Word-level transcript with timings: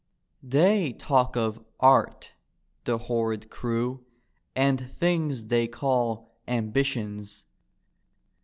They 0.41 0.93
talk 0.93 1.35
of" 1.37 1.63
art," 1.79 2.31
the 2.85 2.97
horrid 2.97 3.51
crew. 3.51 4.03
And 4.55 4.89
things 4.89 5.45
they 5.45 5.67
call" 5.67 6.33
ambitions." 6.61 7.45